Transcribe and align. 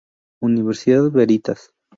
Universidad 0.41 1.11
Veritas. 1.11 1.71